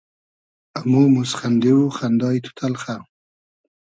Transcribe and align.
امو 0.79 1.03
موسخئندی 1.15 1.73
و 1.75 1.83
خئندای 1.97 2.37
تو 2.43 2.51
تئلخۂ 2.59 2.95